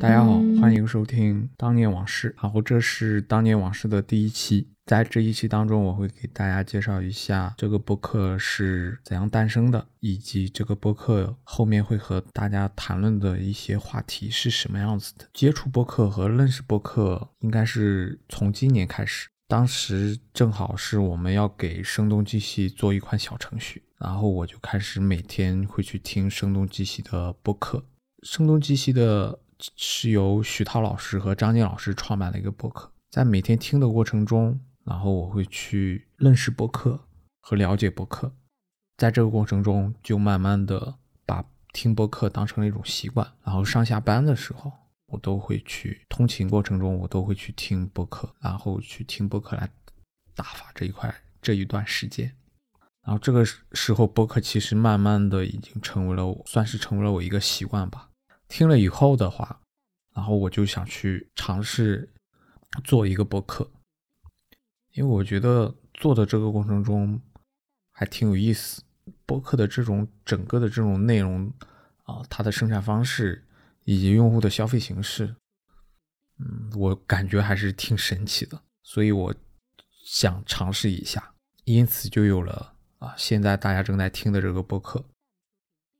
[0.00, 4.66] 大家好，欢迎收听《当年往事》，然后这是《当年往事》的第一期。
[4.84, 15.28] 在这一期当中，我会给大家介绍一下这个播客是怎样诞生的，以及这个播客后面会和大家谈论的一些话题是什么样子的。
[15.32, 27.84] 接触播客和认识播客应该是从今年开始，当时正好是我们要给声东击西做一款小程序，然后我就开始每天会去听声东击西的播客。
[28.22, 29.40] 声东击西的
[29.76, 34.58] 是由徐涛老师和张静老师创办的一个播客，在每天听的过程中。
[34.86, 36.98] 然后我会去认识播客
[37.42, 38.32] 和了解播客，
[38.96, 40.94] 在这个过程中就慢慢的
[41.26, 43.30] 把听播客当成了一种习惯。
[43.44, 44.72] 然后上下班的时候，
[45.12, 49.70] 我都会去通勤过程中，我都会去听播客，然后去听播客来
[50.34, 52.34] 打发这一块这一段时间。
[53.02, 58.08] 然后这个时候，播客其实慢慢的已经成为了我算是成为了我一个习惯吧。
[58.48, 59.60] 听了以后的话，
[60.14, 62.10] 然后我就想去尝试
[62.82, 63.70] 做一个播客。
[64.92, 67.20] 因为我觉得做的这个过程中
[67.92, 68.82] 还挺有意思，
[69.26, 71.52] 播客的这种整个的这种内容
[72.04, 73.44] 啊，它的生产方式
[73.84, 75.34] 以及用户的消费形式，
[76.38, 79.34] 嗯，我感觉还是挺神奇的，所以我
[80.04, 85.04] 想尝试一下，因此就有了啊，现在大家正在听的这个播客。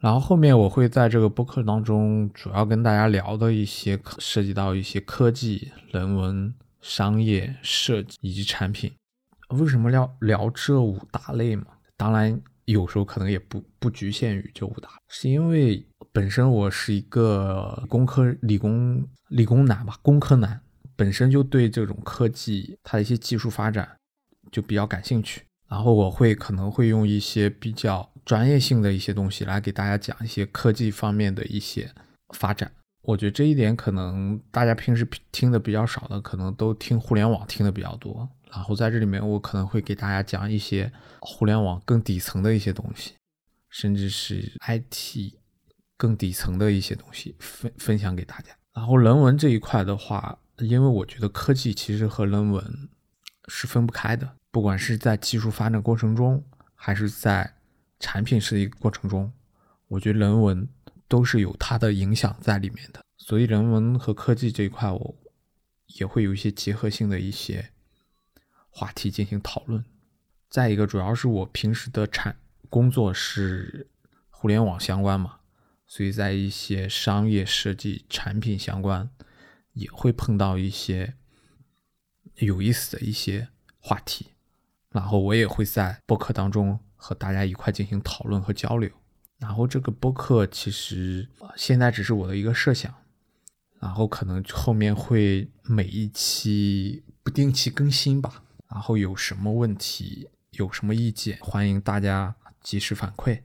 [0.00, 6.54] 然后后面我会在这个播客当中主要跟大家聊的一些涉及到一些科技、人文。
[6.82, 8.94] 商业设计以及产品，
[9.48, 11.66] 为什么要聊这五大类嘛？
[11.96, 15.84] 当然，有时候可能也不不局限于这五大，是因为
[16.16, 20.58] 本身我是一个工科理工理工男吧，工科男，
[20.96, 23.86] 本身就对这种科技它的一些技术发展
[24.50, 31.92] 就比较感兴趣，然后我会可能会用一些比较专业性的一些东西来给大家讲一些科技方面的一些
[32.34, 32.72] 发展。
[33.02, 38.26] 我觉得这一点可能大家平时听的比较少的，可能都听互联网听的比较多。
[38.50, 40.90] 然后在这里面，我可能会给大家讲一些
[41.20, 43.12] 互联网更底层的一些东西，
[43.68, 45.34] 甚至是 IT
[45.96, 48.56] 更底层的一些东西分分享给大家。
[48.72, 52.88] 然后人文这一块的话，因为我觉得科技其实和人文
[53.48, 57.54] 是分不开的，不管是在技术发展过程中，还是在
[57.98, 59.32] 产品设计过程中，
[59.88, 60.68] 我觉得人文。
[61.08, 65.16] 都是有它的影响在里面的，所以人文和科技这一块，我
[65.86, 67.70] 也会有一些结合性的一些
[68.70, 69.84] 话题进行讨论。
[70.50, 72.36] 再一个，主要是我平时的产
[72.68, 73.86] 工作是
[74.30, 75.36] 互联网相关嘛，
[75.86, 79.08] 所以在一些商业设计、产品相关，
[79.72, 81.14] 也会碰到一些
[82.36, 83.48] 有意思的一些
[83.78, 84.32] 话题，
[84.90, 88.90] 然后我也会在播客当中和大家一块进行讨论和交流。
[89.38, 92.92] 然后这个播客其实现在只是我的一个设想，
[93.78, 98.42] 然后可能后面会每一期不定期更新吧。
[98.68, 103.42] 然后有什么问题、有什么意见，欢迎大家及时反馈。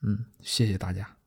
[0.00, 1.17] 嗯，谢谢大家。